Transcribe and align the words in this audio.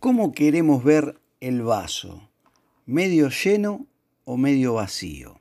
¿Cómo 0.00 0.30
queremos 0.30 0.84
ver 0.84 1.20
el 1.40 1.62
vaso? 1.62 2.30
¿Medio 2.86 3.30
lleno 3.30 3.84
o 4.24 4.36
medio 4.36 4.74
vacío? 4.74 5.40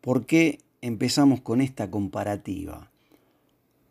¿Por 0.00 0.24
qué 0.24 0.60
empezamos 0.80 1.42
con 1.42 1.60
esta 1.60 1.90
comparativa? 1.90 2.90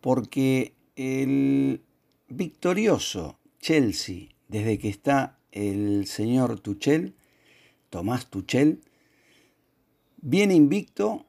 Porque 0.01 0.73
el 0.95 1.83
victorioso 2.27 3.37
Chelsea, 3.59 4.29
desde 4.47 4.79
que 4.79 4.89
está 4.89 5.37
el 5.51 6.07
señor 6.07 6.59
Tuchel, 6.59 7.13
Tomás 7.91 8.31
Tuchel, 8.31 8.81
viene 10.17 10.55
invicto 10.55 11.27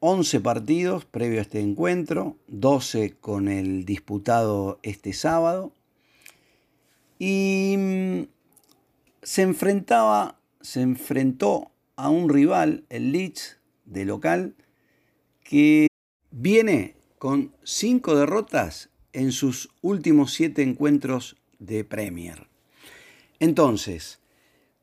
11 0.00 0.40
partidos 0.40 1.04
previo 1.04 1.38
a 1.38 1.42
este 1.42 1.60
encuentro, 1.60 2.36
12 2.48 3.12
con 3.12 3.46
el 3.46 3.84
disputado 3.84 4.80
este 4.82 5.12
sábado 5.12 5.72
y 7.18 7.76
mm, 7.78 8.22
se 9.22 9.42
enfrentaba, 9.42 10.38
se 10.60 10.82
enfrentó 10.82 11.70
a 11.96 12.08
un 12.10 12.28
rival, 12.28 12.84
el 12.88 13.12
Leeds, 13.12 13.58
de 13.84 14.04
local, 14.04 14.54
que 15.42 15.88
viene 16.30 16.96
con 17.18 17.52
cinco 17.62 18.16
derrotas 18.16 18.90
en 19.12 19.32
sus 19.32 19.70
últimos 19.80 20.32
siete 20.32 20.62
encuentros 20.62 21.36
de 21.58 21.84
Premier. 21.84 22.48
Entonces, 23.38 24.20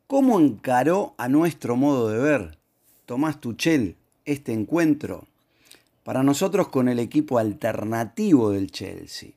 ¿cómo 0.08 0.40
encaró 0.40 1.14
a 1.18 1.28
nuestro 1.28 1.76
modo 1.76 2.10
de 2.10 2.20
ver 2.20 2.58
Tomás 3.06 3.42
Tuchel 3.42 3.98
este 4.26 4.54
encuentro? 4.54 5.28
Para 6.04 6.24
nosotros 6.24 6.70
con 6.70 6.90
el 6.90 7.00
equipo 7.00 7.38
alternativo 7.38 8.52
del 8.52 8.72
Chelsea. 8.72 9.32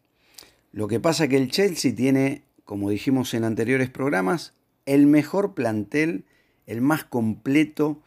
Lo 0.72 0.88
que 0.88 1.00
pasa 1.00 1.28
que 1.28 1.36
el 1.36 1.50
Chelsea 1.50 1.94
tiene 1.94 2.42
como 2.64 2.91
dijimos 2.91 3.34
en 3.34 3.45
anteriores 3.45 3.91
programas, 3.91 4.54
el 4.86 5.06
mejor 5.06 5.55
plantel, 5.55 6.24
el 6.66 6.80
más 6.80 7.05
completo, 7.05 8.02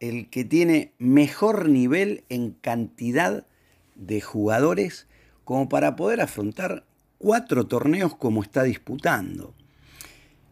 el 0.00 0.28
que 0.28 0.44
tiene 0.44 0.92
mejor 0.98 1.68
nivel 1.68 2.24
en 2.28 2.52
cantidad 2.52 3.46
de 3.94 4.20
jugadores 4.20 5.06
como 5.44 5.68
para 5.68 5.96
poder 5.96 6.20
afrontar 6.20 6.84
cuatro 7.18 7.66
torneos 7.66 8.14
como 8.14 8.42
está 8.42 8.62
disputando. 8.62 9.54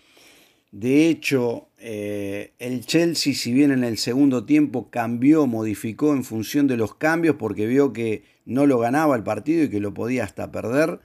De 0.75 1.08
hecho, 1.08 1.69
eh, 1.78 2.53
el 2.59 2.86
Chelsea, 2.86 3.34
si 3.34 3.53
bien 3.53 3.72
en 3.72 3.86
el 3.86 3.97
segundo 3.97 4.46
tiempo 4.46 4.90
cambió, 4.90 5.47
modificó 5.47 6.12
en 6.12 6.25
función 6.25 6.68
de 6.68 6.75
los 6.75 6.96
cambios, 6.96 7.38
porque 7.38 7.66
vio 7.66 7.94
que 7.94 8.25
no 8.44 8.66
lo 8.66 8.78
ganaba 8.78 9.16
el 9.16 9.24
partido 9.24 9.64
y 9.64 9.69
que 9.69 9.80
lo 9.80 9.94
podía 9.94 10.25
hasta 10.25 10.52
perder, 10.52 11.00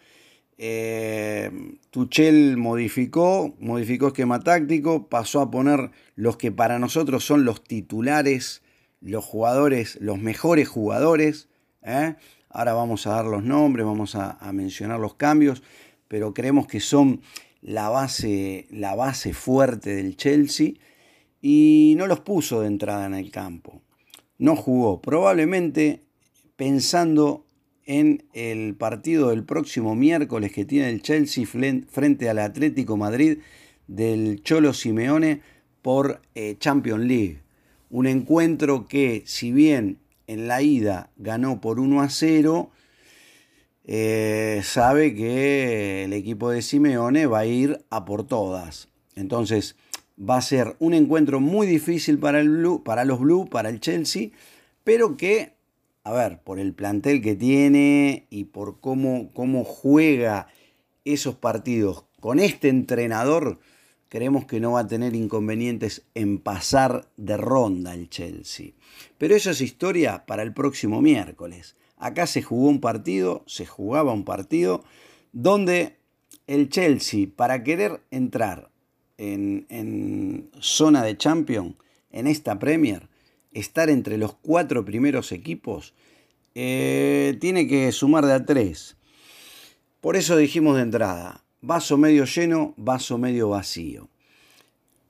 eh, 0.58 1.52
Tuchel 1.90 2.56
modificó, 2.56 3.54
modificó 3.60 4.08
esquema 4.08 4.40
táctico, 4.40 5.06
pasó 5.06 5.40
a 5.40 5.52
poner 5.52 5.92
los 6.16 6.36
que 6.36 6.50
para 6.50 6.80
nosotros 6.80 7.24
son 7.24 7.44
los 7.44 7.62
titulares, 7.62 8.62
los 9.00 9.24
jugadores, 9.24 9.98
los 10.00 10.18
mejores 10.18 10.68
jugadores. 10.68 11.48
¿eh? 11.82 12.16
Ahora 12.48 12.72
vamos 12.72 13.06
a 13.06 13.10
dar 13.10 13.26
los 13.26 13.44
nombres, 13.44 13.86
vamos 13.86 14.16
a 14.16 14.50
mencionar 14.52 14.98
los 14.98 15.14
cambios, 15.14 15.62
pero 16.08 16.34
creemos 16.34 16.66
que 16.66 16.80
son 16.80 17.20
la 17.62 17.88
base, 17.88 18.66
la 18.70 18.94
base 18.94 19.32
fuerte 19.32 19.94
del 19.94 20.16
Chelsea 20.16 20.72
y 21.42 21.94
no 21.96 22.06
los 22.06 22.20
puso 22.20 22.60
de 22.60 22.68
entrada 22.68 23.06
en 23.06 23.14
el 23.14 23.30
campo. 23.30 23.82
No 24.38 24.56
jugó, 24.56 25.00
probablemente 25.00 26.02
pensando 26.56 27.46
en 27.84 28.24
el 28.32 28.74
partido 28.76 29.30
del 29.30 29.44
próximo 29.44 29.94
miércoles 29.94 30.52
que 30.52 30.64
tiene 30.64 30.90
el 30.90 31.02
Chelsea 31.02 31.44
frente 31.46 32.28
al 32.28 32.38
Atlético 32.38 32.96
Madrid 32.96 33.38
del 33.86 34.42
Cholo 34.42 34.72
Simeone 34.72 35.40
por 35.82 36.22
eh, 36.34 36.56
Champions 36.58 37.04
League. 37.04 37.40
Un 37.90 38.06
encuentro 38.06 38.86
que 38.86 39.24
si 39.26 39.50
bien 39.50 39.98
en 40.26 40.46
la 40.46 40.62
ida 40.62 41.10
ganó 41.16 41.60
por 41.60 41.80
1 41.80 42.00
a 42.02 42.08
0, 42.08 42.70
eh, 43.92 44.60
sabe 44.62 45.16
que 45.16 46.04
el 46.04 46.12
equipo 46.12 46.48
de 46.48 46.62
Simeone 46.62 47.26
va 47.26 47.40
a 47.40 47.46
ir 47.46 47.84
a 47.90 48.04
por 48.04 48.24
todas. 48.24 48.86
Entonces 49.16 49.74
va 50.16 50.36
a 50.36 50.42
ser 50.42 50.76
un 50.78 50.94
encuentro 50.94 51.40
muy 51.40 51.66
difícil 51.66 52.16
para, 52.20 52.38
el 52.38 52.50
Blue, 52.50 52.84
para 52.84 53.04
los 53.04 53.18
Blue, 53.18 53.48
para 53.48 53.68
el 53.68 53.80
Chelsea, 53.80 54.28
pero 54.84 55.16
que, 55.16 55.54
a 56.04 56.12
ver, 56.12 56.38
por 56.38 56.60
el 56.60 56.72
plantel 56.72 57.20
que 57.20 57.34
tiene 57.34 58.28
y 58.30 58.44
por 58.44 58.78
cómo, 58.78 59.32
cómo 59.32 59.64
juega 59.64 60.46
esos 61.04 61.34
partidos 61.34 62.04
con 62.20 62.38
este 62.38 62.68
entrenador, 62.68 63.58
creemos 64.08 64.44
que 64.44 64.60
no 64.60 64.72
va 64.72 64.80
a 64.82 64.86
tener 64.86 65.16
inconvenientes 65.16 66.06
en 66.14 66.38
pasar 66.38 67.08
de 67.16 67.36
ronda 67.36 67.92
el 67.92 68.08
Chelsea. 68.08 68.70
Pero 69.18 69.34
eso 69.34 69.50
es 69.50 69.60
historia 69.60 70.26
para 70.26 70.44
el 70.44 70.54
próximo 70.54 71.02
miércoles. 71.02 71.74
Acá 72.00 72.26
se 72.26 72.42
jugó 72.42 72.68
un 72.68 72.80
partido, 72.80 73.44
se 73.46 73.66
jugaba 73.66 74.14
un 74.14 74.24
partido, 74.24 74.82
donde 75.32 75.96
el 76.46 76.70
Chelsea, 76.70 77.28
para 77.36 77.62
querer 77.62 78.00
entrar 78.10 78.70
en, 79.18 80.48
zona 80.60 81.04
de 81.04 81.18
Champions, 81.18 81.74
en 82.10 82.26
esta 82.26 82.58
Premier, 82.58 83.08
estar 83.52 83.90
entre 83.90 84.16
los 84.16 84.32
cuatro 84.32 84.82
primeros 84.86 85.30
equipos, 85.30 85.92
eh, 86.54 87.36
tiene 87.38 87.68
que 87.68 87.92
sumar 87.92 88.24
de 88.24 88.32
a 88.32 88.46
tres. 88.46 88.96
Por 90.00 90.16
eso 90.16 90.38
dijimos 90.38 90.76
de 90.76 90.82
entrada, 90.82 91.44
vaso 91.60 91.98
medio 91.98 92.24
lleno, 92.24 92.72
vaso 92.78 93.18
medio 93.18 93.50
vacío. 93.50 94.08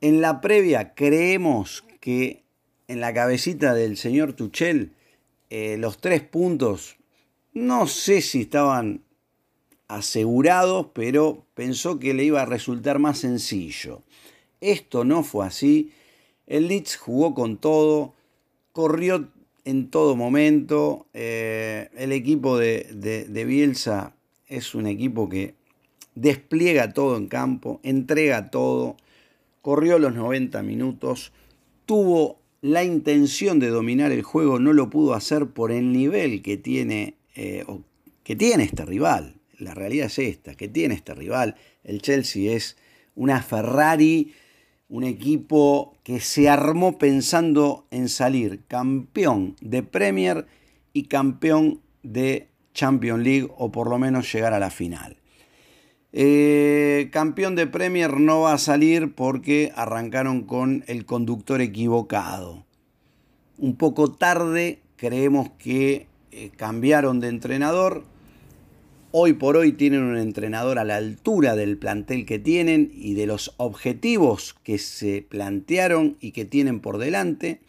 En 0.01 0.19
la 0.19 0.41
previa 0.41 0.93
creemos 0.93 1.85
que 2.01 2.43
en 2.89 2.99
la 2.99 3.13
cabecita 3.13 3.73
del 3.73 3.95
señor 3.95 4.33
Tuchel 4.33 4.91
eh, 5.53 5.75
los 5.77 5.97
tres 5.97 6.21
puntos, 6.21 6.95
no 7.51 7.85
sé 7.85 8.21
si 8.21 8.43
estaban 8.43 9.03
asegurados, 9.89 10.87
pero 10.93 11.45
pensó 11.55 11.99
que 11.99 12.13
le 12.13 12.23
iba 12.23 12.41
a 12.41 12.45
resultar 12.45 12.99
más 12.99 13.17
sencillo. 13.17 14.01
Esto 14.61 15.03
no 15.03 15.23
fue 15.23 15.45
así. 15.45 15.91
El 16.47 16.69
Leeds 16.69 16.95
jugó 16.95 17.33
con 17.33 17.57
todo, 17.57 18.13
corrió 18.71 19.27
en 19.65 19.89
todo 19.89 20.15
momento. 20.15 21.07
Eh, 21.13 21.89
el 21.97 22.13
equipo 22.13 22.57
de, 22.57 22.87
de 23.27 23.45
Bielsa 23.45 24.15
es 24.47 24.73
un 24.73 24.87
equipo 24.87 25.27
que 25.27 25.55
despliega 26.15 26.93
todo 26.93 27.17
en 27.17 27.27
campo, 27.27 27.81
entrega 27.83 28.51
todo, 28.51 28.95
corrió 29.61 29.99
los 29.99 30.15
90 30.15 30.63
minutos, 30.63 31.33
tuvo 31.85 32.40
la 32.61 32.83
intención 32.83 33.59
de 33.59 33.69
dominar 33.69 34.11
el 34.11 34.21
juego 34.21 34.59
no 34.59 34.73
lo 34.73 34.89
pudo 34.89 35.15
hacer 35.15 35.47
por 35.47 35.71
el 35.71 35.91
nivel 35.91 36.43
que 36.43 36.57
tiene, 36.57 37.15
eh, 37.35 37.65
que 38.23 38.35
tiene 38.35 38.63
este 38.63 38.85
rival. 38.85 39.35
La 39.57 39.73
realidad 39.73 40.07
es 40.07 40.19
esta, 40.19 40.55
que 40.55 40.67
tiene 40.67 40.93
este 40.93 41.13
rival. 41.15 41.55
El 41.83 42.01
Chelsea 42.01 42.53
es 42.53 42.77
una 43.15 43.41
Ferrari, 43.41 44.33
un 44.89 45.03
equipo 45.03 45.97
que 46.03 46.19
se 46.19 46.49
armó 46.49 46.97
pensando 46.97 47.87
en 47.91 48.09
salir 48.09 48.61
campeón 48.67 49.55
de 49.61 49.83
Premier 49.83 50.45
y 50.93 51.03
campeón 51.03 51.81
de 52.03 52.49
Champions 52.73 53.23
League 53.23 53.47
o 53.57 53.71
por 53.71 53.89
lo 53.89 53.97
menos 53.97 54.31
llegar 54.31 54.53
a 54.53 54.59
la 54.59 54.69
final. 54.69 55.20
Eh, 56.13 57.09
campeón 57.11 57.55
de 57.55 57.67
Premier 57.67 58.19
no 58.19 58.41
va 58.41 58.53
a 58.53 58.57
salir 58.57 59.15
porque 59.15 59.71
arrancaron 59.75 60.43
con 60.43 60.83
el 60.87 61.05
conductor 61.05 61.61
equivocado. 61.61 62.65
Un 63.57 63.75
poco 63.75 64.11
tarde 64.11 64.79
creemos 64.97 65.49
que 65.57 66.07
eh, 66.31 66.51
cambiaron 66.55 67.19
de 67.19 67.29
entrenador. 67.29 68.03
Hoy 69.11 69.33
por 69.33 69.57
hoy 69.57 69.73
tienen 69.73 70.03
un 70.03 70.17
entrenador 70.17 70.79
a 70.79 70.85
la 70.85 70.95
altura 70.95 71.55
del 71.55 71.77
plantel 71.77 72.25
que 72.25 72.39
tienen 72.39 72.91
y 72.93 73.13
de 73.13 73.25
los 73.25 73.53
objetivos 73.57 74.55
que 74.63 74.77
se 74.77 75.21
plantearon 75.21 76.17
y 76.19 76.31
que 76.31 76.45
tienen 76.45 76.79
por 76.79 76.97
delante. 76.97 77.59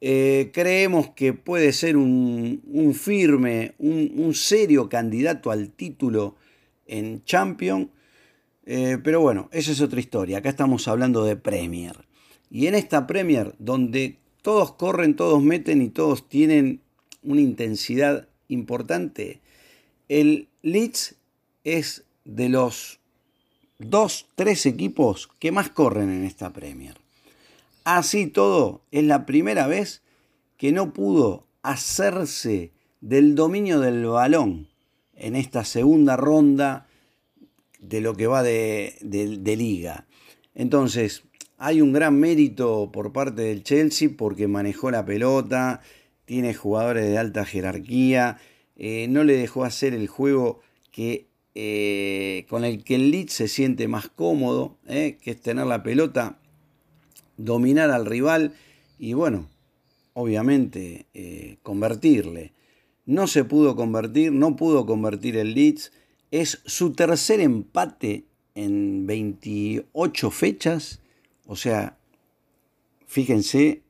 Eh, 0.00 0.50
creemos 0.52 1.10
que 1.10 1.32
puede 1.32 1.72
ser 1.72 1.96
un, 1.96 2.94
firme, 2.94 3.74
un, 3.78 4.32
serio 4.34 4.88
candidato 4.88 5.50
al 5.50 5.70
título 5.70 6.36
en 6.88 7.22
Champions. 7.24 7.88
Eh, 8.66 8.98
pero 9.02 9.20
bueno, 9.20 9.48
esa 9.52 9.70
es 9.70 9.80
otra 9.80 10.00
historia. 10.00 10.38
Acá 10.38 10.48
estamos 10.48 10.88
hablando 10.88 11.24
de 11.24 11.36
Premier. 11.36 12.08
Y 12.50 12.66
en 12.66 12.74
esta 12.74 13.06
Premier, 13.06 13.54
donde 13.58 14.18
todos 14.42 14.72
corren, 14.72 15.14
todos 15.14 15.42
meten 15.42 15.82
y 15.82 15.88
todos 15.88 16.28
tienen 16.28 16.80
una 17.22 17.40
intensidad 17.40 18.28
importante, 18.48 19.40
el 20.08 20.48
Leeds 20.62 21.16
es 21.64 22.04
de 22.24 22.48
los 22.48 23.00
dos, 23.78 24.26
tres 24.34 24.66
equipos 24.66 25.28
que 25.38 25.52
más 25.52 25.70
corren 25.70 26.10
en 26.10 26.24
esta 26.24 26.52
Premier. 26.52 26.96
Así 27.84 28.26
todo, 28.26 28.82
es 28.90 29.04
la 29.04 29.26
primera 29.26 29.66
vez 29.66 30.02
que 30.56 30.72
no 30.72 30.92
pudo 30.92 31.46
hacerse 31.62 32.72
del 33.00 33.34
dominio 33.34 33.80
del 33.80 34.04
balón 34.06 34.67
en 35.18 35.36
esta 35.36 35.64
segunda 35.64 36.16
ronda 36.16 36.86
de 37.80 38.00
lo 38.00 38.16
que 38.16 38.26
va 38.26 38.42
de, 38.42 38.96
liga. 39.56 40.06
Entonces, 40.54 41.24
hay 41.58 41.80
un 41.80 41.92
gran 41.92 42.18
mérito 42.18 42.90
por 42.92 43.12
parte 43.12 43.42
del 43.42 43.62
Chelsea 43.62 44.10
porque 44.16 44.48
manejó 44.48 44.90
la 44.90 45.04
pelota, 45.04 45.80
tiene 46.24 46.54
jugadores 46.54 47.06
de 47.06 47.18
alta 47.18 47.44
jerarquía, 47.44 48.38
eh, 48.76 49.06
no 49.08 49.24
le 49.24 49.36
dejó 49.36 49.64
hacer 49.64 49.94
el 49.94 50.08
juego 50.08 50.60
que, 50.90 51.26
eh, 51.54 52.46
con 52.48 52.64
el 52.64 52.84
que 52.84 52.96
el 52.96 53.10
Leeds 53.10 53.32
se 53.32 53.48
siente 53.48 53.88
más 53.88 54.08
cómodo, 54.08 54.78
eh, 54.86 55.18
que 55.20 55.32
es 55.32 55.40
tener 55.40 55.66
la 55.66 55.82
pelota 55.82 56.38
dominar 57.36 57.90
al 57.90 58.06
rival 58.06 58.54
y 58.98 59.12
bueno, 59.12 59.48
obviamente 60.12 61.06
convertirle. 61.62 62.52
No 63.08 63.26
se 63.26 63.44
pudo 63.44 63.74
convertir, 63.74 64.32
no 64.32 64.54
pudo 64.54 64.84
convertir 64.84 65.36
el 65.36 65.54
Leeds. 65.54 65.92
Es 66.30 66.60
su 66.66 66.92
tercer 66.92 67.40
empate 67.40 68.26
en 68.54 69.06
28 69.06 70.30
fechas. 70.30 71.00
O 71.46 71.56
sea, 71.56 71.96
fíjense 73.06 73.82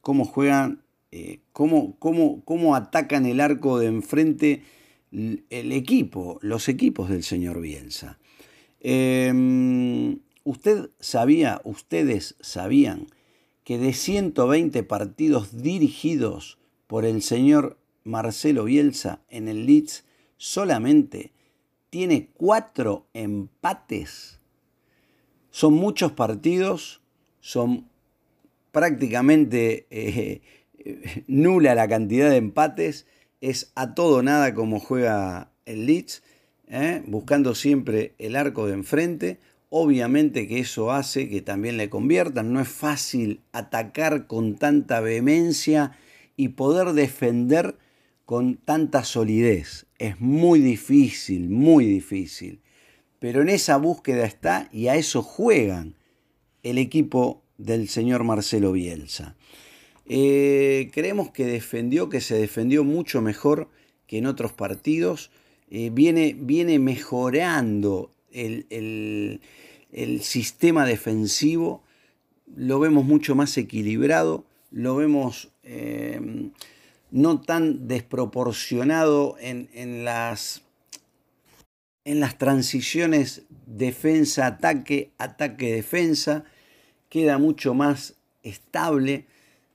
cómo 0.00 0.24
juegan, 0.24 0.82
eh, 1.12 1.38
cómo, 1.52 1.96
cómo, 2.00 2.44
cómo, 2.44 2.74
atacan 2.74 3.26
el 3.26 3.40
arco 3.40 3.78
de 3.78 3.86
enfrente 3.86 4.62
el 5.12 5.70
equipo, 5.70 6.40
los 6.42 6.68
equipos 6.68 7.08
del 7.08 7.22
señor 7.22 7.60
Bielsa. 7.60 8.18
Em, 8.80 10.18
Usted 10.44 10.90
sabía, 11.00 11.62
ustedes 11.64 12.36
sabían 12.40 13.06
que 13.64 13.78
de 13.78 13.94
120 13.94 14.82
partidos 14.82 15.62
dirigidos 15.62 16.58
por 16.86 17.06
el 17.06 17.22
señor 17.22 17.78
Marcelo 18.04 18.64
Bielsa 18.64 19.20
en 19.28 19.48
el 19.48 19.66
Leeds, 19.66 20.04
solamente 20.36 21.32
tiene 21.90 22.30
cuatro 22.34 23.06
empates. 23.14 24.40
Son 25.50 25.72
muchos 25.74 26.12
partidos, 26.12 27.00
son 27.40 27.88
prácticamente 28.72 29.86
eh, 29.90 30.42
nula 31.26 31.74
la 31.74 31.88
cantidad 31.88 32.30
de 32.30 32.36
empates, 32.36 33.06
es 33.40 33.72
a 33.74 33.94
todo 33.94 34.22
nada 34.22 34.54
como 34.54 34.80
juega 34.80 35.50
el 35.66 35.86
Leeds, 35.86 36.22
eh, 36.68 37.02
buscando 37.06 37.54
siempre 37.54 38.14
el 38.18 38.36
arco 38.36 38.66
de 38.66 38.74
enfrente. 38.74 39.38
Obviamente 39.68 40.46
que 40.46 40.60
eso 40.60 40.92
hace 40.92 41.28
que 41.28 41.42
también 41.42 41.76
le 41.76 41.90
conviertan. 41.90 42.52
No 42.52 42.60
es 42.60 42.68
fácil 42.68 43.40
atacar 43.52 44.26
con 44.26 44.56
tanta 44.56 45.00
vehemencia 45.00 45.96
y 46.36 46.48
poder 46.48 46.92
defender 46.92 47.76
con 48.24 48.56
tanta 48.56 49.04
solidez. 49.04 49.86
Es 49.98 50.20
muy 50.20 50.60
difícil, 50.60 51.48
muy 51.48 51.86
difícil. 51.86 52.60
Pero 53.18 53.42
en 53.42 53.48
esa 53.48 53.76
búsqueda 53.76 54.24
está 54.24 54.68
y 54.72 54.88
a 54.88 54.96
eso 54.96 55.22
juegan 55.22 55.94
el 56.62 56.78
equipo 56.78 57.42
del 57.58 57.88
señor 57.88 58.24
Marcelo 58.24 58.72
Bielsa. 58.72 59.36
Eh, 60.06 60.90
creemos 60.92 61.30
que 61.30 61.46
defendió, 61.46 62.08
que 62.08 62.20
se 62.20 62.34
defendió 62.34 62.84
mucho 62.84 63.22
mejor 63.22 63.68
que 64.06 64.18
en 64.18 64.26
otros 64.26 64.52
partidos. 64.52 65.30
Eh, 65.70 65.90
viene, 65.92 66.36
viene 66.38 66.78
mejorando 66.78 68.10
el, 68.30 68.66
el 69.90 70.20
sistema 70.22 70.84
defensivo 70.84 71.84
lo 72.56 72.78
vemos 72.78 73.04
mucho 73.04 73.34
más 73.34 73.56
equilibrado, 73.56 74.44
lo 74.70 74.96
vemos 74.96 75.50
eh, 75.62 76.20
no 77.14 77.40
tan 77.40 77.86
desproporcionado 77.86 79.36
en, 79.38 80.04
las, 80.04 80.62
en 82.04 82.18
las 82.18 82.38
transiciones 82.38 83.42
defensa-ataque, 83.66 85.12
ataque-defensa, 85.18 86.42
queda 87.08 87.38
mucho 87.38 87.72
más 87.72 88.16
estable. 88.42 89.26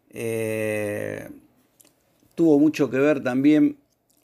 Eh, 0.09 1.29
tuvo 2.35 2.59
mucho 2.59 2.89
que 2.89 2.97
ver 2.99 3.23
también 3.23 3.77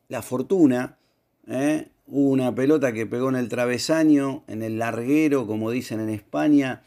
la 0.10 0.22
fortuna. 0.22 0.98
¿eh? 1.48 1.88
Hubo 2.08 2.32
una 2.32 2.54
pelota 2.54 2.92
que 2.92 3.06
pegó 3.06 3.30
en 3.30 3.38
el 3.38 3.48
travesaño, 3.48 4.44
en 4.48 4.62
el 4.62 4.78
larguero, 4.78 5.48
como 5.48 5.72
dicen 5.72 6.02
en 6.02 6.10
España. 6.10 6.84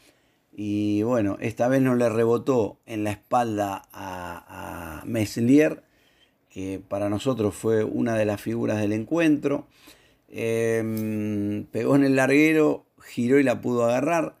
Y 0.53 1.01
bueno, 1.01 1.37
esta 1.39 1.67
vez 1.69 1.81
no 1.81 1.95
le 1.95 2.07
rebotó 2.07 2.77
en 2.85 3.03
la 3.03 3.09
espalda 3.09 3.81
a, 3.91 5.01
Meslier, 5.07 5.88
que 6.49 6.81
para 6.85 7.09
nosotros 7.09 7.55
fue 7.55 7.83
una 7.83 8.15
de 8.15 8.25
las 8.25 8.41
figuras 8.41 8.79
del 8.79 8.93
encuentro. 8.93 9.67
Em, 10.29 11.65
pegó 11.65 11.95
en 11.95 12.03
el 12.03 12.15
larguero, 12.15 12.85
giró 13.01 13.39
y 13.39 13.43
la 13.43 13.61
pudo 13.61 13.85
agarrar. 13.85 14.37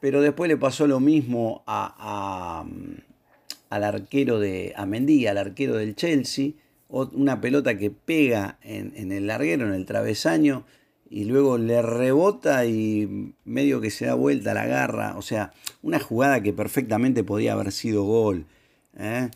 Pero 0.00 0.20
después 0.20 0.48
le 0.48 0.56
pasó 0.56 0.86
lo 0.86 1.00
mismo 1.00 1.62
a, 1.66 2.64
al 3.70 3.84
arquero 3.84 4.38
de 4.38 4.72
a 4.76 4.82
al 4.82 5.38
arquero 5.38 5.76
del 5.76 5.96
Chelsea 5.96 6.52
una 6.88 7.40
pelota 7.40 7.76
que 7.78 7.90
pega 7.90 8.58
en, 8.62 9.12
el 9.12 9.26
larguero, 9.26 9.66
en 9.66 9.74
el 9.74 9.86
travesaño, 9.86 10.64
y 11.08 11.24
luego 11.24 11.56
le 11.58 11.82
rebota 11.82 12.66
y 12.66 13.34
medio 13.44 13.80
que 13.80 13.90
se 13.90 14.06
da 14.06 14.14
vuelta 14.14 14.54
la 14.54 14.66
garra. 14.66 15.16
O 15.16 15.22
sea, 15.22 15.52
una 15.82 16.00
jugada 16.00 16.42
que 16.42 16.52
perfectamente 16.52 17.22
podía 17.22 17.52
haber 17.52 17.72
sido 17.72 18.04
gol. 18.04 18.46
¿eh? 18.98 19.30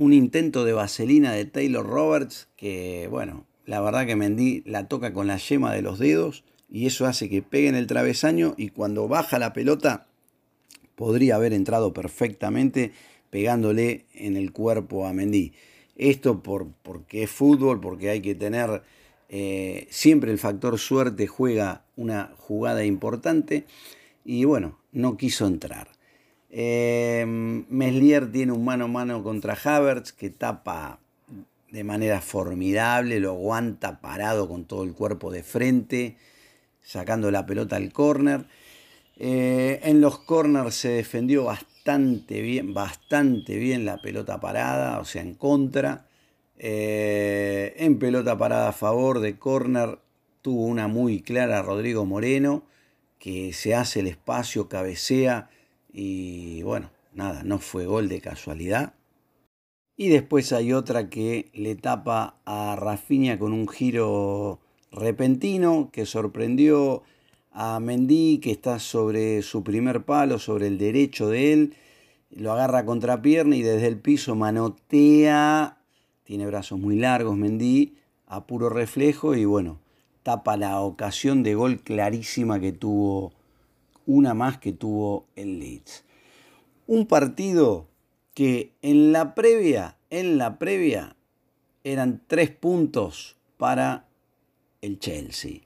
Un 0.00 0.14
intento 0.14 0.64
de 0.64 0.72
vaselina 0.72 1.32
de 1.32 1.44
Taylor 1.44 1.86
Roberts 1.86 2.48
que, 2.56 3.06
bueno, 3.10 3.44
la 3.66 3.82
verdad 3.82 4.06
que 4.06 4.16
Mendy 4.16 4.62
la 4.64 4.88
toca 4.88 5.12
con 5.12 5.26
la 5.26 5.36
yema 5.36 5.74
de 5.74 5.82
los 5.82 5.98
dedos 5.98 6.42
y 6.70 6.86
eso 6.86 7.04
hace 7.04 7.28
que 7.28 7.42
pegue 7.42 7.68
en 7.68 7.74
el 7.74 7.86
travesaño 7.86 8.54
y 8.56 8.70
cuando 8.70 9.08
baja 9.08 9.38
la 9.38 9.52
pelota 9.52 10.06
podría 10.94 11.36
haber 11.36 11.52
entrado 11.52 11.92
perfectamente 11.92 12.92
pegándole 13.28 14.06
en 14.14 14.38
el 14.38 14.52
cuerpo 14.52 15.06
a 15.06 15.12
Mendy. 15.12 15.52
Esto 15.96 16.42
por, 16.42 16.68
porque 16.82 17.24
es 17.24 17.30
fútbol, 17.30 17.78
porque 17.78 18.08
hay 18.08 18.22
que 18.22 18.34
tener 18.34 18.82
eh, 19.28 19.86
siempre 19.90 20.32
el 20.32 20.38
factor 20.38 20.78
suerte 20.78 21.26
juega 21.26 21.84
una 21.96 22.32
jugada 22.38 22.86
importante 22.86 23.66
y 24.24 24.44
bueno, 24.46 24.78
no 24.92 25.18
quiso 25.18 25.46
entrar. 25.46 25.99
Eh, 26.50 27.24
Meslier 27.26 28.30
tiene 28.30 28.52
un 28.52 28.64
mano 28.64 28.86
a 28.86 28.88
mano 28.88 29.22
contra 29.22 29.56
Havertz 29.62 30.12
que 30.12 30.30
tapa 30.30 30.98
de 31.70 31.84
manera 31.84 32.20
formidable, 32.20 33.20
lo 33.20 33.30
aguanta 33.30 34.00
parado 34.00 34.48
con 34.48 34.64
todo 34.64 34.82
el 34.82 34.92
cuerpo 34.92 35.30
de 35.30 35.44
frente, 35.44 36.16
sacando 36.82 37.30
la 37.30 37.46
pelota 37.46 37.76
al 37.76 37.92
córner. 37.92 38.46
Eh, 39.16 39.80
en 39.84 40.00
los 40.00 40.18
corners 40.18 40.74
se 40.74 40.88
defendió 40.88 41.44
bastante 41.44 41.70
bastante 41.80 42.42
bien, 42.42 42.74
bastante 42.74 43.56
bien 43.56 43.86
la 43.86 44.02
pelota 44.02 44.38
parada, 44.38 45.00
o 45.00 45.04
sea, 45.06 45.22
en 45.22 45.34
contra. 45.34 46.06
Eh, 46.58 47.74
en 47.78 47.98
pelota 47.98 48.36
parada 48.36 48.68
a 48.68 48.72
favor 48.72 49.20
de 49.20 49.38
corner 49.38 49.98
tuvo 50.42 50.66
una 50.66 50.88
muy 50.88 51.22
clara 51.22 51.62
Rodrigo 51.62 52.04
Moreno, 52.04 52.64
que 53.18 53.54
se 53.54 53.74
hace 53.74 54.00
el 54.00 54.08
espacio, 54.08 54.68
cabecea 54.68 55.48
y 55.92 56.62
bueno, 56.62 56.90
nada, 57.12 57.42
no 57.42 57.58
fue 57.58 57.86
gol 57.86 58.08
de 58.08 58.20
casualidad. 58.20 58.94
Y 59.96 60.08
después 60.08 60.52
hay 60.52 60.72
otra 60.72 61.10
que 61.10 61.50
le 61.52 61.74
tapa 61.74 62.40
a 62.46 62.74
Rafinha 62.74 63.38
con 63.38 63.52
un 63.52 63.68
giro 63.68 64.60
repentino 64.90 65.90
que 65.92 66.06
sorprendió 66.06 67.02
a 67.52 67.80
Mendy, 67.80 68.38
que 68.38 68.50
está 68.52 68.78
sobre 68.78 69.42
su 69.42 69.62
primer 69.62 70.04
palo, 70.04 70.38
sobre 70.38 70.68
el 70.68 70.78
derecho 70.78 71.28
de 71.28 71.52
él. 71.52 71.74
Lo 72.30 72.52
agarra 72.52 72.86
contra 72.86 73.20
pierna 73.20 73.56
y 73.56 73.62
desde 73.62 73.88
el 73.88 73.98
piso 73.98 74.34
manotea. 74.36 75.78
Tiene 76.24 76.46
brazos 76.46 76.78
muy 76.78 76.96
largos 76.96 77.36
Mendy, 77.36 77.96
a 78.26 78.46
puro 78.46 78.70
reflejo 78.70 79.34
y 79.34 79.44
bueno, 79.44 79.80
tapa 80.22 80.56
la 80.56 80.80
ocasión 80.80 81.42
de 81.42 81.54
gol 81.54 81.80
clarísima 81.80 82.60
que 82.60 82.72
tuvo, 82.72 83.32
una 84.06 84.34
más 84.34 84.58
que 84.58 84.72
tuvo 84.72 85.26
el 85.36 85.58
Leeds. 85.58 86.04
Un 86.86 87.06
partido 87.06 87.88
que 88.34 88.72
en 88.82 89.12
la 89.12 89.34
previa, 89.34 89.96
en 90.10 90.38
la 90.38 90.58
previa, 90.58 91.16
eran 91.84 92.22
tres 92.26 92.50
puntos 92.50 93.36
para 93.56 94.06
el 94.80 94.98
Chelsea. 94.98 95.60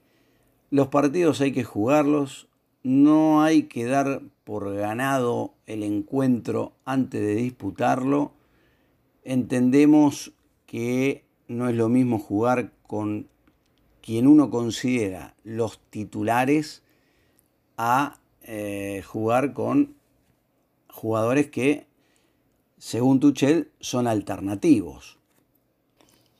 Los 0.69 0.87
partidos 0.87 1.41
hay 1.41 1.51
que 1.51 1.63
jugarlos, 1.63 2.47
no 2.83 3.41
hay 3.41 3.63
que 3.63 3.85
dar 3.85 4.21
por 4.43 4.73
ganado 4.75 5.53
el 5.65 5.83
encuentro 5.83 6.73
antes 6.85 7.21
de 7.21 7.35
disputarlo. 7.35 8.33
Entendemos 9.23 10.33
que 10.65 11.25
no 11.47 11.69
es 11.69 11.75
lo 11.75 11.89
mismo 11.89 12.19
jugar 12.19 12.73
con 12.87 13.27
quien 14.01 14.27
uno 14.27 14.49
considera 14.51 15.35
los 15.43 15.79
titulares 15.89 16.83
a 17.77 18.19
eh, 18.45 19.03
jugar 19.05 19.53
con 19.53 19.95
jugadores 20.87 21.49
que 21.49 21.85
según 22.77 23.19
Tuchel, 23.19 23.71
son 23.79 24.07
alternativos. 24.07 25.17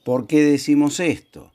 ¿Por 0.04 0.28
qué 0.28 0.44
decimos 0.44 1.00
esto? 1.00 1.52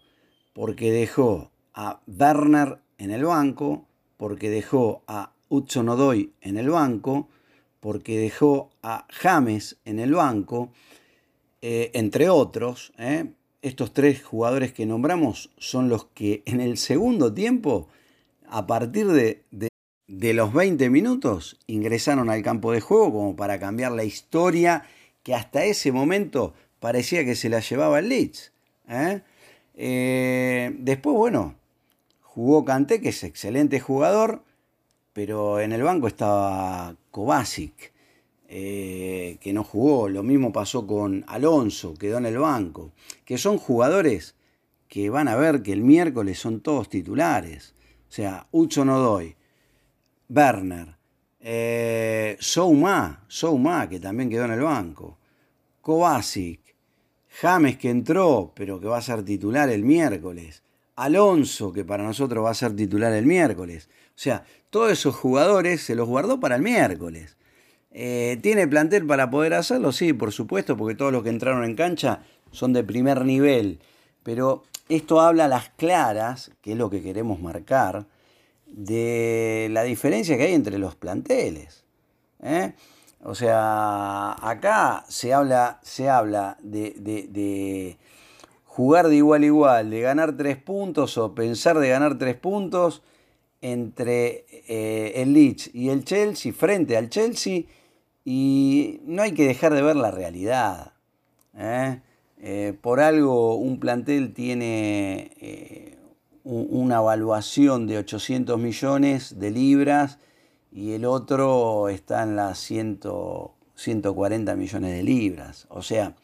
Porque 0.53 0.91
dejó 0.91 1.51
a 1.75 2.01
Werner 2.07 2.79
en 2.99 3.11
el 3.11 3.25
banco, 3.25 3.87
porque 4.17 4.51
dejó 4.51 5.03
a 5.07 5.33
Hudson 5.49 5.89
Odoy 5.91 6.33
en 6.41 6.57
el 6.57 6.71
banco, 6.71 7.29
porque 7.79 8.19
dejó 8.19 8.71
a 8.83 9.07
James 9.11 9.77
en 9.85 10.01
el 10.01 10.15
banco, 10.15 10.73
eh, 11.63 11.91
entre 11.95 12.29
otros. 12.29 12.93
¿eh? 12.99 13.31
Estos 13.63 13.93
tres 13.93 14.25
jugadores 14.25 14.73
que 14.73 14.87
nombramos 14.87 15.51
son 15.57 15.89
los 15.89 16.07
que 16.07 16.43
en 16.47 16.61
el 16.61 16.79
segundo 16.79 17.33
tiempo, 17.33 17.89
a 18.49 18.67
partir 18.67 19.07
de 19.07 19.45
de 19.53 19.70
los 20.11 20.53
20 20.53 20.91
minutos 20.91 21.57
ingresaron 21.69 22.31
al 22.31 22.43
campo 22.43 22.73
de 22.73 22.81
juego 22.81 23.13
como 23.13 23.37
para 23.37 23.61
cambiar 23.61 23.93
la 23.93 24.05
historia 24.05 24.85
que 25.23 25.35
hasta 25.35 25.65
ese 25.65 25.93
momento 25.93 26.53
parecía 26.81 27.25
que 27.25 27.37
se 27.37 27.49
la 27.49 27.61
llevaba 27.61 28.01
el 28.01 28.09
Leeds. 28.09 28.53
¿eh? 28.89 29.23
Eh, 29.75 30.75
después, 30.79 31.15
bueno, 31.15 31.55
jugó 32.23 32.65
Kanté, 32.65 33.01
que 33.01 33.11
es 33.11 33.23
excelente 33.23 33.79
jugador, 33.79 34.43
pero 35.13 35.61
en 35.61 35.73
el 35.73 35.83
banco 35.83 36.09
estaba 36.09 36.97
Kovacic, 37.13 37.93
eh, 38.49 39.39
que 39.41 39.53
no 39.53 39.63
jugó. 39.63 40.09
Lo 40.09 40.25
mismo 40.25 40.53
pasó 40.53 40.87
con 40.89 41.25
Alonso, 41.29 41.95
quedó 41.95 42.19
en 42.19 42.27
el 42.27 42.39
banco. 42.39 42.91
Que 43.25 43.39
son 43.39 43.59
jugadores 43.59 44.35
que 44.89 45.09
van 45.09 45.29
a 45.29 45.37
ver 45.37 45.63
que 45.63 45.73
el 45.73 45.83
miércoles 45.83 46.39
son 46.41 46.61
todos 46.61 46.89
titulares. 46.89 47.75
O 48.09 48.13
sea, 48.13 48.49
Ucho 48.51 48.85
no 48.85 48.99
doy. 48.99 49.37
Werner, 50.31 50.97
eh, 51.41 52.37
Souma, 52.39 53.25
Souma, 53.27 53.89
que 53.89 53.99
también 53.99 54.31
quedó 54.31 54.45
en 54.45 54.53
el 54.53 54.61
banco, 54.61 55.19
Kovacic, 55.81 56.61
James 57.41 57.77
que 57.77 57.91
entró, 57.91 58.53
pero 58.55 58.81
que 58.81 58.87
va 58.87 58.99
a 58.99 59.03
ser 59.03 59.25
titular 59.25 59.69
el 59.69 59.85
miércoles, 59.85 60.63
Alonso, 60.97 61.73
que 61.73 61.85
para 61.85 62.05
nosotros 62.05 62.45
va 62.45 62.51
a 62.51 62.55
ser 62.55 62.77
titular 62.77 63.13
el 63.13 63.25
miércoles. 63.25 63.89
O 64.09 64.23
sea, 64.23 64.45
todos 64.69 64.93
esos 64.93 65.15
jugadores 65.17 65.81
se 65.81 65.95
los 65.95 66.07
guardó 66.07 66.39
para 66.39 66.57
el 66.57 66.63
miércoles. 66.63 67.37
Eh, 67.91 68.39
¿Tiene 68.43 68.69
plantel 68.69 69.07
para 69.07 69.31
poder 69.31 69.55
hacerlo? 69.55 69.93
Sí, 69.93 70.13
por 70.13 70.31
supuesto, 70.31 70.77
porque 70.77 70.95
todos 70.95 71.13
los 71.13 71.23
que 71.23 71.31
entraron 71.31 71.65
en 71.65 71.75
cancha 71.75 72.23
son 72.53 72.73
de 72.73 72.85
primer 72.85 73.25
nivel. 73.25 73.81
Pero 74.23 74.65
esto 74.91 75.21
habla 75.21 75.47
a 75.47 75.49
las 75.49 75.71
claras, 75.71 76.51
que 76.61 76.73
es 76.73 76.79
lo 76.79 76.91
que 76.91 77.03
queremos 77.03 77.41
marcar, 77.41 78.07
de 78.71 79.69
la 79.71 79.83
diferencia 79.83 80.37
que 80.37 80.45
hay 80.45 80.55
entre 80.55 80.79
los 80.79 80.95
planteles. 80.95 81.85
¿eh? 82.43 82.73
O 83.23 83.35
sea, 83.35 84.33
acá 84.49 85.05
se 85.09 85.35
habla, 85.35 85.81
se 85.83 86.09
habla 86.09 86.57
de, 86.63 87.99
jugar 88.65 89.09
de 89.09 89.17
igual 89.17 89.43
a 89.43 89.47
igual, 89.47 89.91
de 89.91 90.01
ganar 90.01 90.37
tres 90.37 90.57
puntos 90.57 91.19
o 91.19 91.35
pensar 91.35 91.79
de 91.79 91.89
ganar 91.89 92.17
tres 92.17 92.37
puntos 92.37 93.03
entre 93.61 94.47
eh, 94.69 95.13
el 95.17 95.35
Leeds 95.35 95.71
y 95.75 95.91
el 95.91 96.05
Chelsea, 96.05 96.53
frente 96.53 96.97
al 96.97 97.11
Chelsea, 97.11 97.65
y 98.25 99.01
no 99.05 99.23
hay 99.23 99.33
que 99.33 99.47
dejar 99.47 99.75
de 99.75 99.83
ver 99.83 99.97
la 99.97 100.11
realidad. 100.11 100.93
¿eh? 101.57 102.01
por 102.81 103.01
algo 103.01 103.57
un 103.57 103.79
plantel 103.81 104.33
tiene 104.33 105.90
una 106.51 106.97
evaluación 106.97 107.87
de 107.87 107.99
800 107.99 108.59
millones 108.59 109.39
de 109.39 109.53
libras 109.53 110.19
y 110.73 110.93
el 110.93 111.05
otro 111.05 111.89
está 111.89 112.25
en 112.25 112.35
las 112.35 112.59
140 112.59 114.57
millones 114.57 114.91
de 114.91 115.03
libras. 115.05 115.67
O 115.69 115.83
sea, 115.83 116.17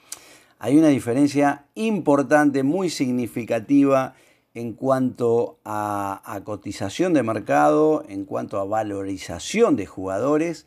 hay 0.58 0.76
una 0.76 0.88
diferencia 0.88 1.66
importante, 1.76 2.64
muy 2.64 2.90
significativa 2.90 4.14
en 4.54 4.72
cuanto 4.72 5.60
a, 5.64 6.40
cotización 6.44 7.12
de 7.12 7.22
mercado, 7.22 8.02
en 8.08 8.24
cuanto 8.24 8.58
a 8.58 8.64
valorización 8.64 9.76
de 9.76 9.86
jugadores. 9.86 10.66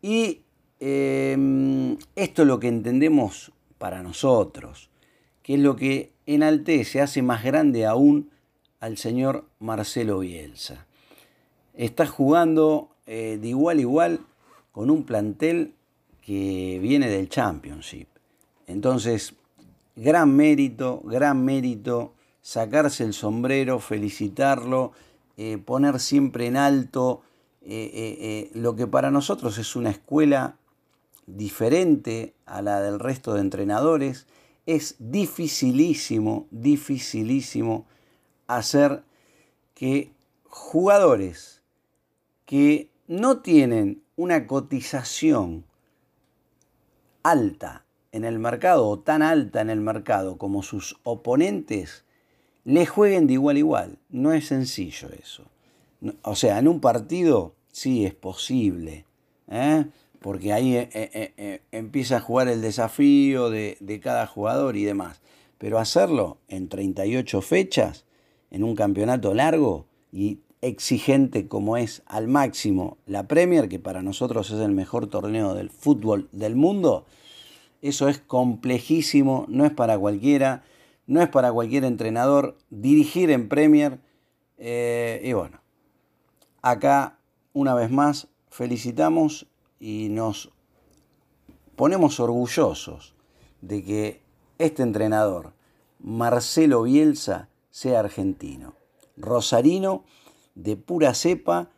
Y 0.00 0.40
em, 0.80 1.98
esto 2.16 2.42
es 2.42 2.48
lo 2.48 2.58
que 2.58 2.68
entendemos 2.68 3.52
para 3.76 4.02
nosotros, 4.02 4.88
que 5.42 5.56
es 5.56 5.60
lo 5.60 5.76
que 5.76 6.12
enaltece, 6.24 7.02
hace 7.02 7.20
más 7.20 7.44
grande 7.44 7.84
aún 7.84 8.30
al 8.80 8.96
señor 8.96 9.44
Marcelo 9.58 10.20
Bielsa. 10.20 10.86
Está 11.74 12.06
jugando 12.06 12.90
eh, 13.06 13.38
de 13.40 13.48
igual 13.48 13.78
a 13.78 13.80
igual 13.80 14.20
con 14.72 14.90
un 14.90 15.04
plantel 15.04 15.74
que 16.22 16.78
viene 16.80 17.08
del 17.08 17.28
Championship. 17.28 18.08
Entonces, 18.66 19.34
gran 19.96 20.34
mérito, 20.36 21.00
gran 21.04 21.44
mérito, 21.44 22.14
sacarse 22.42 23.04
el 23.04 23.14
sombrero, 23.14 23.78
felicitarlo, 23.78 24.92
eh, 25.36 25.58
poner 25.58 26.00
siempre 26.00 26.46
en 26.46 26.56
alto 26.56 27.22
eh, 27.62 28.50
lo 28.54 28.76
que 28.76 28.86
para 28.86 29.10
nosotros 29.10 29.58
es 29.58 29.76
una 29.76 29.90
escuela 29.90 30.56
diferente 31.26 32.34
a 32.46 32.62
la 32.62 32.80
del 32.80 32.98
resto 32.98 33.34
de 33.34 33.40
entrenadores. 33.40 34.26
Es 34.66 34.96
dificilísimo, 34.98 36.46
dificilísimo 36.50 37.86
hacer 38.48 39.04
que 39.74 40.10
jugadores 40.44 41.62
que 42.44 42.90
no 43.06 43.38
tienen 43.38 44.02
una 44.16 44.46
cotización 44.46 45.64
alta 47.22 47.84
en 48.10 48.24
el 48.24 48.38
mercado 48.38 48.88
o 48.88 48.98
tan 48.98 49.22
alta 49.22 49.60
en 49.60 49.70
el 49.70 49.80
mercado 49.80 50.38
como 50.38 50.62
sus 50.62 50.98
oponentes, 51.04 52.04
le 52.64 52.86
jueguen 52.86 53.26
de 53.26 53.34
igual 53.34 53.56
a 53.56 53.58
igual. 53.58 53.98
No 54.08 54.32
es 54.32 54.48
sencillo 54.48 55.08
eso. 55.22 55.44
O 56.22 56.34
sea, 56.34 56.58
en 56.58 56.68
un 56.68 56.80
partido 56.80 57.54
sí 57.70 58.06
es 58.06 58.14
posible, 58.14 59.04
¿eh? 59.48 59.84
porque 60.20 60.52
ahí 60.52 60.76
eh, 60.76 60.88
eh, 60.92 61.60
empieza 61.70 62.16
a 62.16 62.20
jugar 62.20 62.48
el 62.48 62.62
desafío 62.62 63.50
de, 63.50 63.76
de 63.80 64.00
cada 64.00 64.26
jugador 64.26 64.76
y 64.76 64.84
demás. 64.84 65.20
Pero 65.58 65.78
hacerlo 65.78 66.38
en 66.48 66.68
38 66.68 67.42
fechas 67.42 68.04
en 68.50 68.64
un 68.64 68.74
campeonato 68.74 69.34
largo 69.34 69.86
y 70.12 70.40
exigente 70.60 71.46
como 71.46 71.76
es 71.76 72.02
al 72.06 72.28
máximo 72.28 72.98
la 73.06 73.28
Premier, 73.28 73.68
que 73.68 73.78
para 73.78 74.02
nosotros 74.02 74.50
es 74.50 74.60
el 74.60 74.72
mejor 74.72 75.06
torneo 75.06 75.54
del 75.54 75.70
fútbol 75.70 76.28
del 76.32 76.56
mundo, 76.56 77.06
eso 77.80 78.08
es 78.08 78.18
complejísimo, 78.18 79.44
no 79.48 79.64
es 79.64 79.72
para 79.72 79.98
cualquiera, 79.98 80.64
no 81.06 81.22
es 81.22 81.28
para 81.28 81.52
cualquier 81.52 81.84
entrenador 81.84 82.58
dirigir 82.70 83.30
en 83.30 83.48
Premier. 83.48 84.00
Eh, 84.58 85.20
y 85.24 85.32
bueno, 85.32 85.60
acá 86.60 87.18
una 87.52 87.74
vez 87.74 87.90
más 87.90 88.28
felicitamos 88.50 89.46
y 89.78 90.08
nos 90.10 90.50
ponemos 91.76 92.18
orgullosos 92.18 93.14
de 93.60 93.84
que 93.84 94.22
este 94.58 94.82
entrenador, 94.82 95.52
Marcelo 96.00 96.82
Bielsa, 96.82 97.47
sea 97.78 98.00
argentino, 98.00 98.74
rosarino 99.16 100.02
de 100.56 100.76
pura 100.76 101.14
cepa 101.14 101.70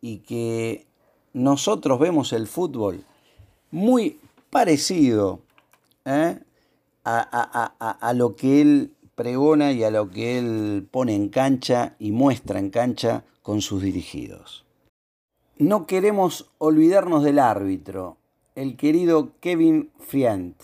y 0.00 0.18
que 0.18 0.86
nosotros 1.32 1.98
vemos 1.98 2.32
el 2.32 2.46
fútbol 2.46 3.04
muy 3.72 4.20
parecido 4.50 5.40
¿eh? 6.04 6.38
a, 7.02 8.12
lo 8.14 8.36
que 8.36 8.60
él 8.60 8.92
pregona 9.16 9.72
y 9.72 9.82
a 9.82 9.90
lo 9.90 10.10
que 10.10 10.38
él 10.38 10.86
pone 10.88 11.16
en 11.16 11.28
cancha 11.28 11.96
y 11.98 12.12
muestra 12.12 12.60
en 12.60 12.70
cancha 12.70 13.24
con 13.42 13.60
sus 13.60 13.82
dirigidos. 13.82 14.64
No 15.56 15.86
queremos 15.86 16.52
olvidarnos 16.58 17.24
del 17.24 17.40
árbitro, 17.40 18.16
el 18.54 18.76
querido 18.76 19.32
Kevin 19.40 19.90
Friant, 19.98 20.54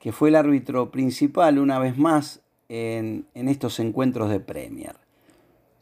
que 0.00 0.12
fue 0.12 0.28
el 0.28 0.36
árbitro 0.36 0.90
principal 0.90 1.58
una 1.58 1.78
vez 1.78 1.96
más 1.96 2.42
en, 2.68 3.26
estos 3.34 3.80
encuentros 3.80 4.30
de 4.30 4.40
Premier. 4.40 4.96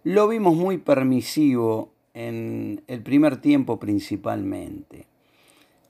Lo 0.02 0.28
vimos 0.28 0.54
muy 0.54 0.78
permisivo 0.78 1.92
en 2.12 2.82
el 2.86 3.02
primer 3.02 3.38
tiempo 3.40 3.78
principalmente. 3.78 5.06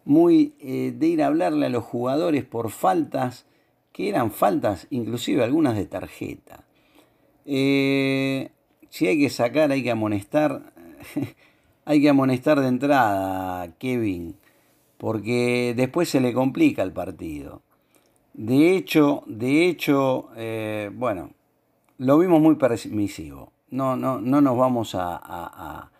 Muy 0.05 0.55
eh, 0.61 0.95
de 0.97 1.07
ir 1.07 1.23
a 1.23 1.27
hablarle 1.27 1.67
a 1.67 1.71
los 1.71 1.85
jugadores 1.85 2.45
por 2.45 2.71
faltas 2.71 3.47
que 3.93 4.09
eran 4.09 4.31
faltas, 4.31 4.87
inclusive 4.91 5.45
algunas 5.45 5.77
de 5.77 5.87
tarjeta. 5.87 6.65
Eh, 7.47 8.51
si 8.91 9.07
hay 9.07 9.19
que 9.19 9.31
sacar, 9.31 9.71
hay 9.71 9.83
que 9.83 9.91
amonestar, 9.91 10.73
hay 11.85 12.01
que 12.01 12.09
amonestar 12.09 12.61
de 12.61 12.69
entrada, 12.69 13.73
Kevin, 13.79 14.37
porque 14.99 15.75
después 15.77 16.09
se 16.09 16.21
le 16.21 16.33
complica 16.33 16.83
el 16.83 16.93
partido. 16.93 17.63
De 18.35 18.77
hecho, 18.77 19.23
de 19.27 19.69
hecho, 19.69 20.29
eh, 20.37 20.91
bueno, 20.93 21.31
lo 21.99 22.19
vimos 22.19 22.41
muy 22.41 22.57
permisivo. 22.57 23.53
No, 23.71 23.97
no, 23.97 24.21
no 24.21 24.41
nos 24.41 24.57
vamos 24.57 24.95
a 24.95 25.91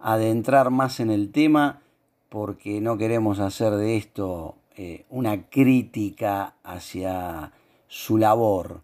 adentrar 0.00 0.70
más 0.70 1.00
en 1.00 1.10
el 1.10 1.32
tema 1.32 1.80
porque 2.28 2.80
no 2.80 2.98
queremos 2.98 3.40
hacer 3.40 3.72
de 3.72 3.96
esto 3.96 4.56
eh, 4.76 5.04
una 5.08 5.44
crítica 5.48 6.56
hacia 6.64 7.52
su 7.86 8.18
labor. 8.18 8.82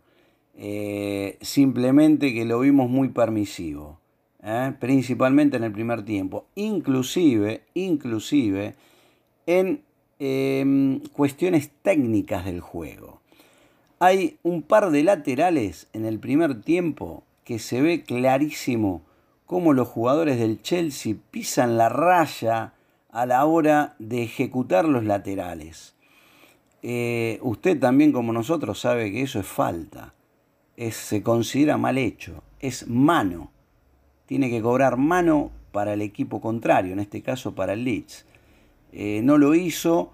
Eh, 0.57 1.37
simplemente 1.41 2.33
que 2.33 2.45
lo 2.45 2.61
vimos 2.61 2.89
muy 2.89 3.09
permisivo, 3.09 3.99
principalmente 4.79 5.57
en 5.57 5.65
el 5.65 5.73
primer 5.73 6.05
tiempo, 6.05 6.47
inclusive, 6.55 7.65
inclusive 7.75 8.77
en 9.47 9.83
em, 10.21 11.01
cuestiones 11.13 11.71
técnicas 11.83 12.45
del 12.45 12.61
juego. 12.61 13.21
Hay 13.99 14.39
un 14.43 14.63
par 14.63 14.91
de 14.91 15.03
laterales 15.03 15.89
en 15.93 16.07
el 16.07 16.21
primer 16.21 16.63
tiempo 16.63 17.25
que 17.45 17.59
se 17.59 17.83
ve 17.83 18.05
clarísimo 18.05 19.03
cómo 19.47 19.73
los 19.73 19.89
jugadores 19.89 20.39
del 20.39 20.63
Chelsea 20.63 21.17
pisan 21.33 21.77
la 21.77 21.89
raya 21.89 22.75
a 23.11 23.27
la 23.27 23.45
hora 23.45 23.97
de 23.99 24.23
ejecutar 24.23 24.85
los 24.85 25.05
laterales. 25.05 25.95
Eh, 26.83 27.39
usted 27.43 27.79
también 27.79 28.13
como 28.13 28.33
nosotros 28.33 28.81
sabe 28.81 29.11
que 29.11 29.23
eso 29.23 29.41
es 29.41 29.47
falta, 29.47 30.15
es, 30.77 30.95
se 30.95 31.23
considera 31.23 31.77
mal 31.77 31.99
hecho, 31.99 32.43
es 32.61 32.87
mano. 32.89 33.51
Tiene 34.27 34.49
que 34.49 34.63
cobrar 34.63 34.97
mano 34.97 35.51
para 35.73 35.93
el 35.95 36.03
equipo 36.03 36.41
contrario, 36.41 36.93
en 36.93 37.01
este 37.01 37.23
caso 37.23 37.55
para 37.55 37.73
el 37.73 37.85
Leeds. 37.85 38.25
Eh, 38.93 39.21
no 39.23 39.39
lo 39.39 39.55
hizo, 39.55 40.13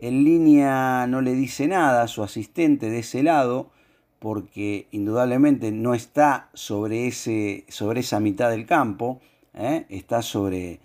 en 0.00 0.24
línea 0.24 1.06
no 1.06 1.20
le 1.20 1.34
dice 1.34 1.66
nada 1.68 2.02
a 2.02 2.08
su 2.08 2.22
asistente 2.22 2.90
de 2.90 3.00
ese 3.00 3.22
lado, 3.22 3.70
porque 4.18 4.86
indudablemente 4.90 5.70
no 5.70 5.94
está 5.94 6.48
sobre, 6.54 7.06
ese, 7.06 7.64
sobre 7.68 8.00
esa 8.00 8.20
mitad 8.20 8.50
del 8.50 8.66
campo, 8.66 9.20
¿eh? 9.52 9.84
está 9.88 10.22
sobre 10.22 10.80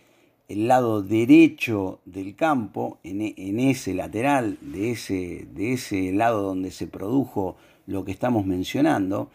el 0.49 0.67
lado 0.67 1.01
derecho 1.01 2.01
del 2.05 2.35
campo, 2.35 2.99
en, 3.03 3.59
ese 3.59 3.93
lateral, 3.93 4.57
de 4.61 4.91
ese, 4.91 5.47
de 5.53 5.73
ese 5.73 6.11
lado 6.11 6.41
donde 6.41 6.71
se 6.71 6.87
produjo 6.87 7.55
lo 7.85 8.03
que 8.03 8.11
estamos 8.11 8.45
mencionando. 8.45 9.29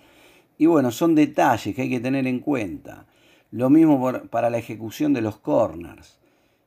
Y 0.59 0.67
bueno, 0.67 0.91
son 0.91 1.15
detalles 1.15 1.75
que 1.75 1.83
hay 1.83 1.91
que 1.91 2.01
tener 2.01 2.27
en 2.27 2.41
cuenta. 2.41 3.07
Lo 3.53 3.71
mismo 3.71 4.13
para 4.29 4.51
la 4.51 4.59
ejecución 4.59 5.13
de 5.13 5.21
los 5.21 5.37
corners. 5.37 6.19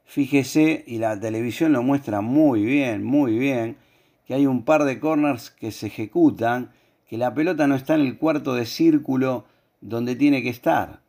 Fíjese, 0.08 0.86
y 0.88 1.00
la 1.00 1.20
televisión 1.20 1.74
lo 1.74 1.84
muestra 1.84 2.22
muy 2.22 2.63
bien, 2.63 3.04
muy 3.04 3.38
bien, 3.38 3.76
que 4.26 4.34
hay 4.34 4.48
un 4.48 4.63
par 4.63 4.86
de 4.86 5.02
corners 5.02 5.52
que 5.52 5.72
se 5.72 5.88
ejecutan, 5.88 6.72
que 7.10 7.17
la 7.17 7.34
pelota 7.34 7.67
no 7.67 7.76
está 7.76 7.96
en 7.96 8.02
el 8.02 8.17
cuarto 8.17 8.56
de 8.56 8.65
círculo 8.65 9.46
donde 9.82 10.15
tiene 10.15 10.41
que 10.41 10.50
estar. 10.50 11.02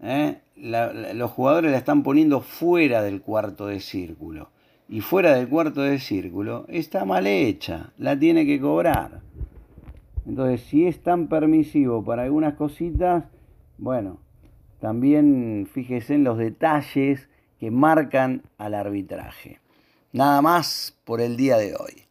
¿eh? 0.00 0.38
los 0.56 1.30
jugadores 1.30 1.70
la 1.70 1.78
están 1.78 2.02
poniendo 2.02 2.40
fuera 2.40 3.02
del 3.02 3.20
cuarto 3.20 3.66
de 3.66 3.80
círculo. 3.80 4.48
Y 4.88 5.02
fuera 5.02 5.34
del 5.34 5.48
cuarto 5.48 5.82
de 5.82 5.98
círculo 5.98 6.64
está 6.68 7.04
mal 7.04 7.26
hecha, 7.26 7.92
la 7.98 8.18
tiene 8.18 8.46
que 8.46 8.58
cobrar. 8.58 9.20
Entonces, 10.26 10.62
si 10.62 10.86
es 10.86 11.02
tan 11.02 11.28
permisivo 11.28 12.02
para 12.02 12.22
algunas 12.22 12.54
cositas, 12.54 13.24
bueno, 13.76 14.20
también 14.80 15.68
fíjese 15.70 16.14
en 16.14 16.24
los 16.24 16.38
detalles 16.38 17.28
que 17.58 17.70
marcan 17.70 18.42
al 18.56 18.74
arbitraje. 18.74 19.60
Nada 20.12 20.42
más 20.42 20.96
por 21.04 21.20
el 21.20 21.36
día 21.36 21.56
de 21.58 21.74
hoy. 21.76 22.07